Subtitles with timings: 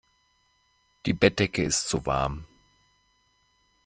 [1.05, 2.45] Die Bettdecke ist zu warm.